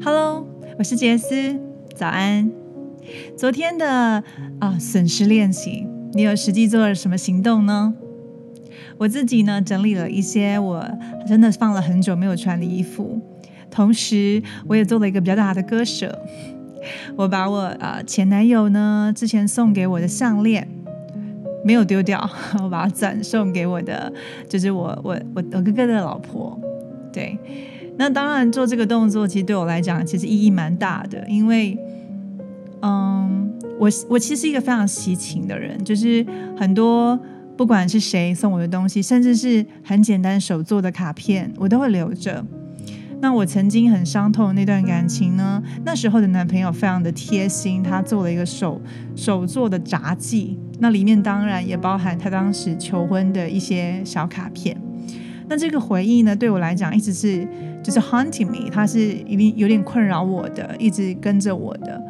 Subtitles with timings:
[0.00, 0.46] Hello，
[0.78, 1.58] 我是杰斯，
[1.94, 2.50] 早安。
[3.36, 4.22] 昨天的
[4.60, 7.94] 啊损失练习，你有实际做了什么行动呢？
[8.96, 10.88] 我自己呢整理了一些我
[11.26, 13.20] 真的放了很久没有穿的衣服，
[13.70, 16.16] 同时我也做了一个比较大的割舍。
[17.16, 20.68] 我把我啊前男友呢之前送给我的项链
[21.64, 22.30] 没有丢掉，
[22.62, 24.12] 我把它转送给我的，
[24.48, 26.56] 就是我我我我哥哥的老婆，
[27.12, 27.36] 对。
[27.98, 31.76] 那当然，做这个动作其实对我来讲，其实意义蛮大的，因为，
[32.80, 36.24] 嗯，我我其实是一个非常喜情的人，就是
[36.56, 37.18] 很多
[37.56, 42.44] 不管是谁送我的东西，甚至是很简单手做的卡片，我都会留着。
[43.20, 48.80] 那我曾经很伤痛那段感情呢，那时候的男朋友非常的贴心，他做了一个手
[49.16, 54.80] 手做的札记，那里面当然也包含他当时求婚的一些小卡片。
[55.48, 57.46] 那这个回忆呢，对我来讲一直是
[57.82, 62.00] 就是 haunting me，它是一定有点困扰我的，一直跟着我的。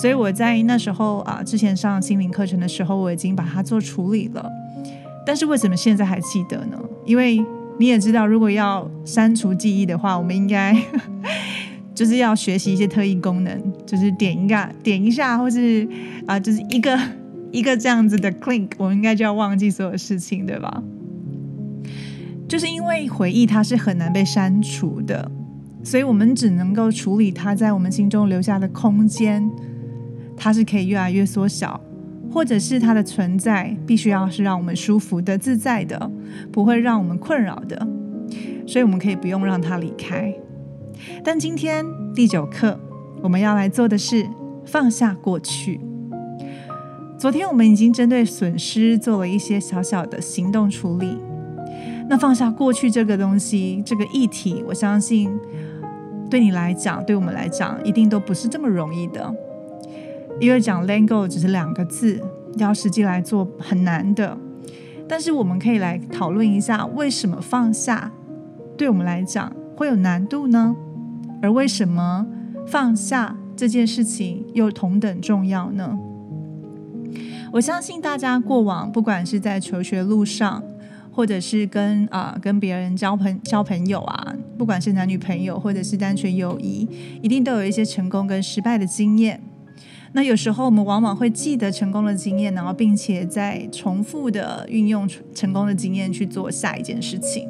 [0.00, 4.50] 所以我在那时候啊，之前上心灵课程的时候，我已经把它做处理了。
[5.26, 6.78] 但是为什么现在还记得呢？
[7.04, 7.44] 因为
[7.78, 10.74] 你也知道，如果要删除记忆的话，我们应该
[11.94, 15.86] 就是要学习一些特异功能，就是点一个点一下，或是
[16.26, 16.98] 啊，就是一个
[17.52, 20.82] 一个这样子的 click，我们应该就要忘记所有事情，对吧？
[22.48, 25.30] 就是因为回忆它是很难被删除的，
[25.84, 29.48] 所以我们只能够处理它在我们心中留下的空间，
[30.34, 31.78] 它是可以越来越缩小，
[32.32, 36.10] 或者是它的存在必须要是让我们舒服的、自在的，
[36.50, 37.86] 不会让我们困扰的，
[38.66, 40.34] 所以我们可以不用让它离开。
[41.22, 42.80] 但今天第九课
[43.22, 44.26] 我们要来做的是
[44.64, 45.78] 放下过去。
[47.18, 51.18] 昨天我们已经针对损失做了一些小小的行动处理。
[52.08, 55.30] 那放下过去这个东西，这个议题，我相信
[56.30, 59.34] 对你来讲，对我们来讲，一定都不是这么容易的。
[60.40, 62.20] 因为讲 “let go” 只是两个字，
[62.56, 64.38] 要实际来做很难的。
[65.06, 68.10] 但是我们可以来讨论一下，为什么放下
[68.76, 70.74] 对我们来讲会有难度呢？
[71.42, 72.26] 而为什么
[72.66, 75.98] 放下这件事情又同等重要呢？
[77.52, 80.62] 我相信大家过往，不管是在求学路上，
[81.10, 86.88] 或者是跟啊跟别人交朋交朋友啊，不管是男女朋友或者是单纯友谊，
[87.22, 89.40] 一定都有一些成功跟失败的经验。
[90.12, 97.48] 那有时候我们往往会记得成功的经验，然后并且在重复的运用成功的经验去做下一件事情。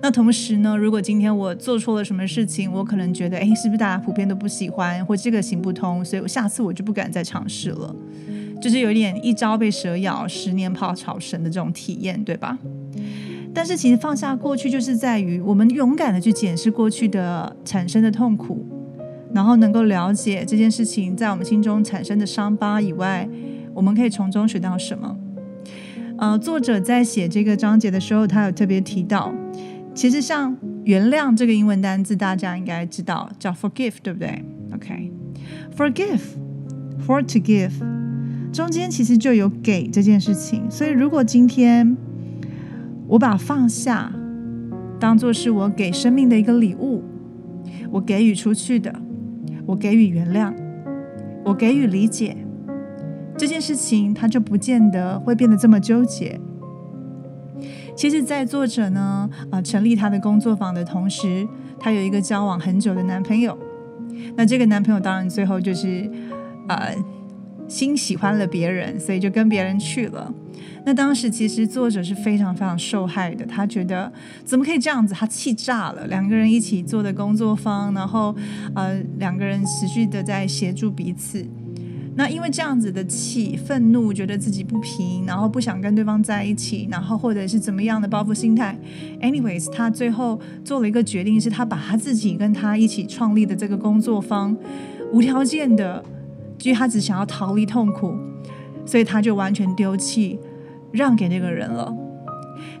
[0.00, 7.92] 那同时呢，如果今天我做错了什么事情，我可能觉得，哎，是不是大家普遍都不喜欢，或这个行不通，所以我下次我就不敢再尝试了。
[8.62, 12.56] 就是有点一朝被蛇咬，十年怕草绳的这种体验，对吧？
[13.54, 18.64] 但是其实放下过去，就是在于我们勇敢的去检视过去的产生的痛苦，
[19.34, 23.28] 然后能够了解这件事情在我们心中产生的伤疤以外，
[23.74, 25.16] 我们可以从中学到什么？
[26.18, 29.32] 呃，作者在写这个章节的时候，他有特别提到，
[29.94, 34.42] 其实像原谅这个英文单字，大家应该知道叫 forgive，对不对
[34.74, 37.72] ？OK，forgive，for to give。
[38.52, 41.96] 中间其实就有给这件事情，所以如果今天
[43.08, 44.12] 我把放下
[45.00, 47.02] 当做是我给生命的一个礼物，
[47.90, 48.94] 我给予出去的，
[49.64, 50.52] 我给予原谅，
[51.44, 52.36] 我给予理解，
[53.36, 56.38] 这件事情它就不见得会变得这么纠结。
[57.96, 61.48] 其实，在作者呢啊成立他的工作坊的同时，
[61.78, 63.56] 他有一个交往很久的男朋友，
[64.36, 66.10] 那这个男朋友当然最后就是
[66.68, 66.94] 呃。
[67.68, 70.32] 心喜欢了别人，所以就跟别人去了。
[70.84, 74.10] 那当时其实作者是非常非常受害的，他觉得
[74.44, 76.06] 怎么可以这样子，他气炸了。
[76.06, 78.34] 两个人一起做的工作坊，然后
[78.74, 81.46] 呃两个人持续的在协助彼此。
[82.16, 88.76] 那因为这样子的气、愤怒，觉得自己不平，然后不想跟对方在一起，然后或者是怎么样的报复心态。
[89.20, 94.56] Anyways，他最后做了一个决定，是他把他自己跟他一起创立的这个工作坊
[95.12, 96.02] 无条件的。
[96.62, 98.14] 因为他只想要逃离痛苦，
[98.84, 100.38] 所以他就完全丢弃，
[100.92, 101.94] 让给那个人了。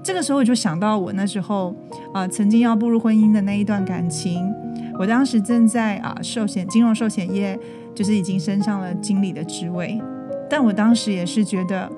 [0.02, 1.74] 这个时候我就想到我那时候
[2.12, 4.52] 啊，曾经要步入婚姻的那一段感情。
[4.98, 7.58] 我当时正在啊寿险金融寿险业，
[7.94, 10.00] 就是已经升上了经理的职位。
[10.50, 11.88] 但我当时也是觉得，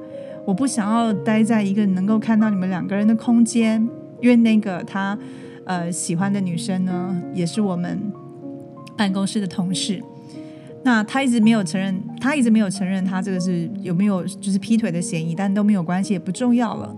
[0.44, 3.88] 我不想要待在一个能够看到你们两个人的空间，
[4.20, 5.16] 因为那个他
[5.64, 8.12] 呃喜欢的女生呢，也是我们
[8.96, 10.02] 办公室的同事。
[10.82, 16.96] 那他一直没有承认，他一直没有承认他这个是有没有就是劈腿的嫌疑，但都没有关系，也不重要了。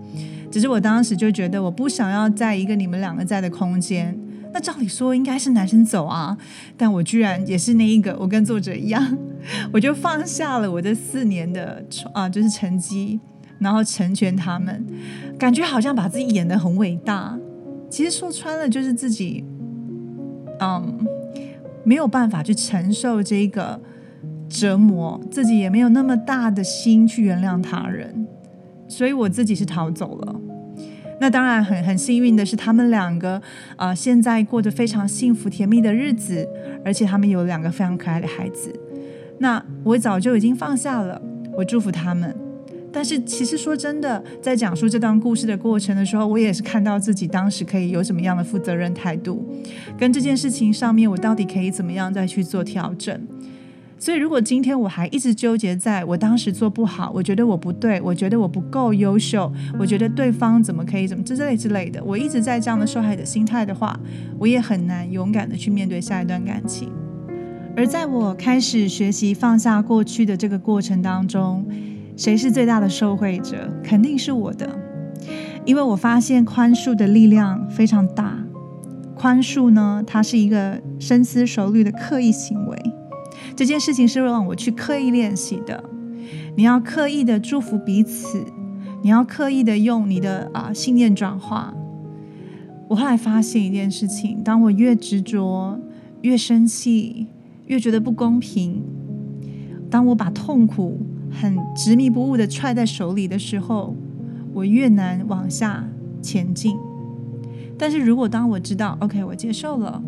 [0.49, 4.17] 只是我当时就觉得，我不想要在一个你们两个在的空间，
[4.53, 6.37] 那照理说应该是男生走啊，
[6.77, 9.17] 但我居然也是那一个，我跟作者一样，
[9.73, 11.83] 我就放下了我这四年的
[12.13, 13.19] 啊，就是成绩，
[13.59, 14.85] 然后成全他们，
[15.39, 17.37] 感觉好像把自己演得很伟大。
[17.89, 19.43] 其实说穿了，就是自己，
[20.59, 20.99] 嗯，
[21.83, 23.79] 没有办法去承受这个
[24.49, 28.27] 折磨，自己也没有那么大的心去原谅他人，
[28.87, 30.35] 所以我自己是逃走了。
[31.21, 33.41] 那当然很很幸运的是，他们两个
[33.77, 36.47] 啊，现在过着非常幸福甜蜜的日子，
[36.83, 38.73] 而且他们有两个非常可爱的孩子。
[39.39, 41.21] 那我早就已经放下了，
[41.55, 42.35] 我祝福他们。
[42.93, 49.43] 但是其实说真的，在讲述这段故事的过程的时候，我也是看到自己当时可以有什么样的负责任态度，
[49.97, 53.19] 跟这件事情上面，我到底可以怎么样再去做调整。
[53.97, 59.49] 所以，如果今天我还一直纠结在我当时做不好，我觉得我不对，我觉得我不够优秀，
[59.79, 63.97] 我觉得对方怎么可以怎么之类之类的，我一直在这样的受害者心态的话，
[64.37, 66.91] 我也很难勇敢的去面对下一段感情。
[67.77, 71.65] 而在我开始学习放下过去的这个过程当中，
[72.15, 73.69] 谁是最大的受惠者？
[73.83, 74.69] 肯定是我的，
[75.65, 78.37] 因为我发现宽恕的力量非常大。
[79.15, 82.77] 宽恕呢，它是一个深思熟虑的刻意行为。
[83.55, 85.83] 这件事情是让我去刻意练习的。
[86.55, 88.43] 你要刻意的祝福彼此，
[89.01, 91.73] 你要刻意的用你的啊信念转化。
[92.89, 95.79] 我后来发现一件事情：当我越执着、
[96.21, 97.27] 越生气、
[97.65, 98.83] 越觉得不公平，
[99.89, 100.99] 当我把痛苦
[101.41, 103.95] 很执迷不悟的揣在手里的时候，
[104.53, 105.83] 我越难往下
[106.21, 106.77] 前进。
[107.77, 110.01] 但是如果当我知道，OK，我接受了，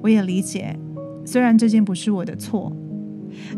[0.00, 0.76] 我也理解。
[1.24, 2.72] 虽然这件不是我的错，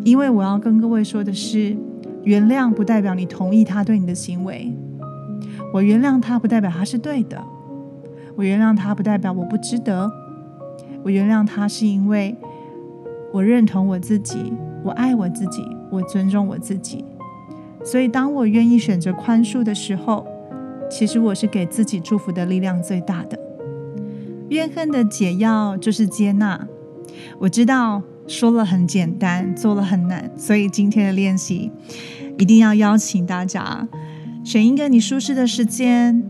[0.04, 1.76] 因为我要跟各位说的是，
[2.24, 4.72] 原谅不代表你同意他对你的行为。
[5.72, 7.42] 我原谅他不代表他是对的，
[8.36, 10.10] 我原谅他不代表我不值得。
[11.04, 12.36] 我原谅他是因为
[13.32, 17.04] 我认同我自己，我爱我自己，我尊重我自己。
[17.84, 20.26] 所以，当我愿意选择宽恕的时候，
[20.90, 23.38] 其实我是给自己祝福的力量最大的。
[24.48, 26.66] 怨恨的解药就是接纳。
[27.38, 31.70] 我知道说了很简单，做了很难，所以今天的练习
[32.38, 33.86] 一定要邀请大家
[34.44, 36.22] 选一个你舒适的时间，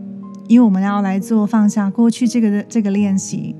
[0.47, 3.55] 因为我们要来做放下过去这个这个练习。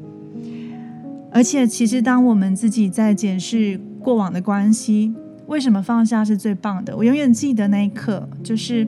[1.31, 5.13] 而且，其实当我们自己在检视过往的关系，
[5.47, 6.95] 为什么放下是最棒的？
[6.95, 8.87] 我永远记得那一刻，就是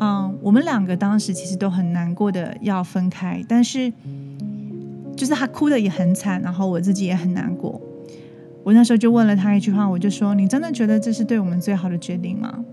[0.00, 3.92] 嗯，我们两个当时其实都很难过的要分开，但是。
[5.18, 7.80] 就是他哭的也很惨，然后我自己也很难过。
[8.62, 12.64] 我那时候就问了他一句话，我就说：“你真的觉得这是对我们最好的决定吗？”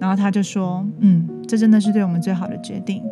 [0.00, 3.02] 然后他就说：“嗯，这真的是对我们最好的决定。”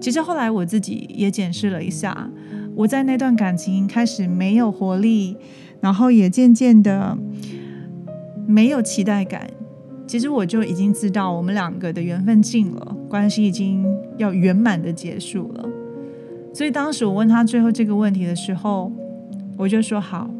[0.00, 2.30] 其实后来我自己也检视了一下，
[2.76, 5.36] 我在那段感情开始没有活力，
[5.80, 7.18] 然后也渐渐的
[8.46, 9.48] 没有期待感。
[10.06, 13.84] 其实我就已经知道我们两个的缘分尽了，关系已经
[14.18, 15.68] 要圆满的结束了。
[16.54, 18.92] 所以当时我问他最后这个问题的时候，
[19.58, 20.30] 我就说好，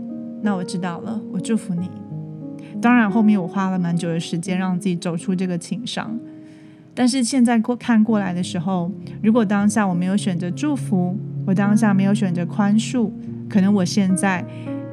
[0.43, 1.91] 那我知道了，我祝福你。
[2.81, 6.17] 当然后面我花了蛮久的时间让自己走出这个情伤，
[6.95, 13.11] 但是现在过看过来的时候，如果当下我没有选择祝福，我当下没有选择宽恕，
[13.49, 14.45] 可能我现在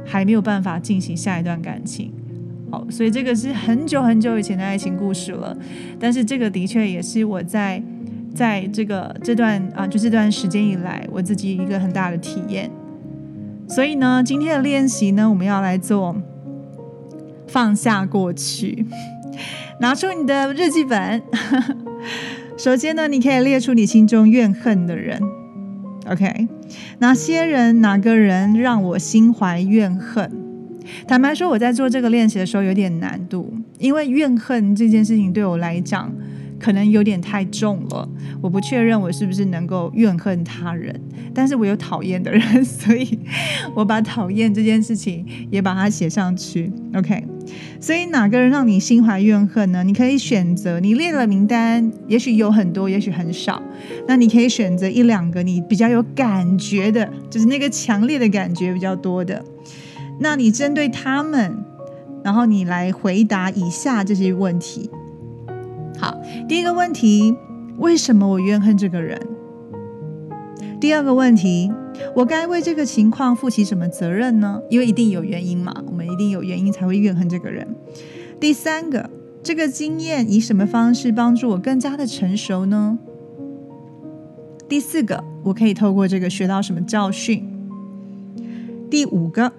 [0.03, 2.11] 还没有办法进行下一段感情。
[2.73, 5.55] 好，所以这个是很久很久以前的爱情故事了，
[5.99, 7.79] 但是这个的确也是我在。
[8.33, 12.67] 在这个这段啊，就这段时间以来，我自己一个很大的体验。
[13.67, 16.15] 所以呢，今天的练习呢，我们要来做
[17.47, 18.87] 放下过去，
[19.79, 21.21] 拿出你的日记本。
[22.57, 25.21] 首先呢，你可以列出你心中怨恨的人。
[26.09, 26.47] OK，
[26.97, 30.42] 哪些人、哪个人让我心怀怨恨？
[31.07, 36.13] 坦白说，我在做这个练习的时候有点难度，因为怨恨这件事情对我来讲。
[36.59, 38.07] 可能有点太重了，
[38.39, 40.97] 我不确认我是不是能够怨恨他人，
[41.33, 43.19] 但是我有讨厌的人， 所以
[43.75, 46.71] 我把讨厌这件事情也把它写上去。
[46.95, 47.21] OK，
[47.81, 49.83] 所以哪个人让你心怀怨恨呢？
[49.83, 53.61] 你可以选择，你列了名单，也许有很多，也许很少，
[54.07, 59.43] 那你可以选择一两个你比较有感觉的，就是那个强烈的感觉比较多的，
[60.19, 61.63] 那你针对他们，
[62.23, 64.89] 然后你来回答以下这些问题。
[65.99, 67.35] 好，第一个问题，
[67.77, 69.19] 为什么我怨恨这个人？
[70.79, 71.71] 第二个问题，
[72.15, 74.61] 我该为这个情况负起什么责任呢？
[74.69, 77.67] 因为一定有原因嘛，我们一定有原因才会怨恨这个人。
[78.39, 79.09] 第三个，
[79.41, 82.99] 这个经验以什么方式帮助我更加的成熟呢？
[84.67, 87.49] 第四个，我可以透过这个学到什么教训？
[88.89, 89.53] 第五个，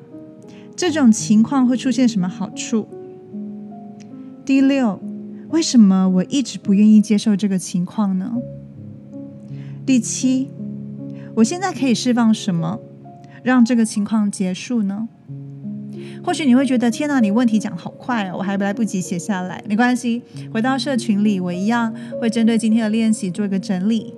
[0.91, 2.87] 这种情况会出现什么好处？
[4.45, 5.01] 第六，
[5.49, 8.35] 为什么我一直不愿意接受这个情况呢？
[9.87, 10.51] 第七，
[11.37, 12.79] 我现在可以释放什么，
[13.43, 15.09] 让这个情况结束呢？
[16.23, 19.65] 或许你会觉得，天哪，你问题讲好快哦，我还来不及写下来。
[19.67, 20.23] 没关系，
[20.53, 24.15] 回到社群里，我一样会针对今天的练习做一个整理。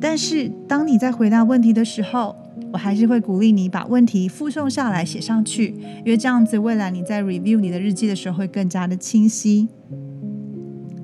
[0.00, 2.34] 但是，当你在回答问题的时候，
[2.72, 9.68] 我还是会鼓励你把问题附送下来写上去，因为这样子，未来你在 review 你的日记的时候会更加的清晰。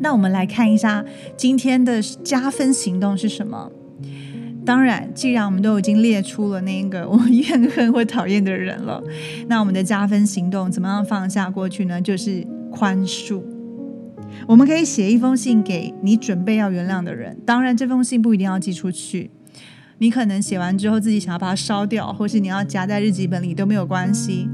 [0.00, 1.04] 那我们来看一下
[1.36, 3.70] 今天的加分行动是什么。
[4.64, 9.02] 当然，既然我们都已经列出了那个我们怨恨或讨厌的人了，
[9.46, 12.00] 那我们的加分行动怎么样放下过去呢？
[12.00, 13.40] 就是宽恕。
[14.46, 17.36] 我们可以写一封信给你准备要原谅的人。
[17.46, 19.30] 当然，这封信不一定要寄出去，
[19.98, 24.48] 你可能写完之后自己想要把它烧掉，或是你要夹在日记本里都没有关系。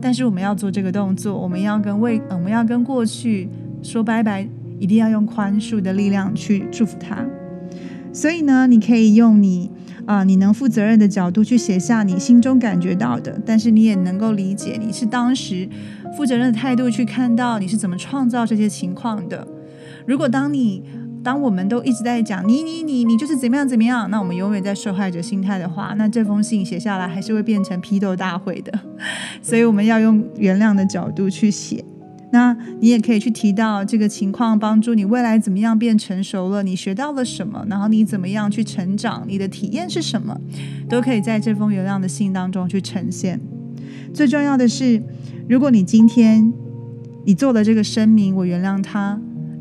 [0.00, 3.48] 但是我们要做这个动作，我们要跟未，我们要跟过去
[3.82, 4.46] 说拜拜，
[4.78, 7.24] 一定要用宽恕的力量去祝福他。
[8.12, 9.70] 所以呢，你可以用你
[10.04, 15.68] 啊，你能负责任的角度去写下你心中感觉到的，但是你也能够理解你是当时
[16.16, 19.46] 负责任的态度去看到你是怎么创造这些情况的。
[20.06, 20.82] 如果当你
[21.22, 28.72] 当我们都一直在讲你你你你就是怎么样怎么样，那我们永远在受害者心态的话，那这封信写下来还是会变成批斗大会的。
[29.42, 31.84] 所以我们要用原谅的角度去写。
[32.32, 40.40] 那你也可以去提到这个情况，帮助你未来怎么样变成熟了，你学到了什么，然后你怎么样去成长，你的体验是什么，
[40.88, 43.40] 都可以在这封原谅的信当中去呈现。
[44.14, 45.02] 最重要的是，
[45.48, 46.52] 如果你今天
[47.24, 49.20] 你做了这个声明，我原谅他，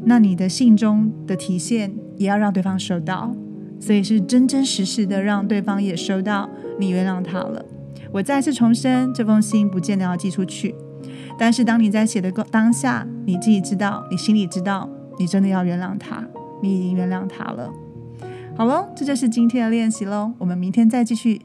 [0.09, 3.31] 那你的信中的体现也要让对方收到，
[3.79, 6.49] 所以是真真实实的让对方也收到
[6.79, 7.63] 你原谅他了。
[8.11, 10.73] 我再次重申，这封信不见得要寄出去。
[11.37, 14.89] 但是当你在写的当下，你自己知道，你心里知道，
[15.19, 16.25] 你真的要原谅他，
[16.63, 17.71] 你已经原谅他了。
[18.57, 21.39] 好喽，这就是今天的练习喽，我们明天再继续。